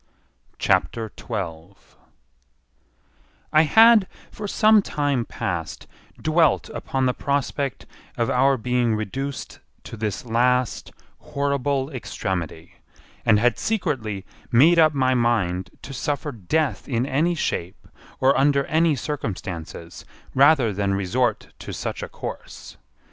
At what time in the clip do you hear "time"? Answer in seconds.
4.81-5.25